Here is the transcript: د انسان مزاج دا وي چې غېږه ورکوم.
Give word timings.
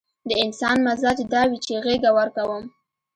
د 0.29 0.31
انسان 0.43 0.77
مزاج 0.87 1.19
دا 1.33 1.41
وي 1.49 1.57
چې 1.65 1.73
غېږه 1.85 2.11
ورکوم. 2.17 2.63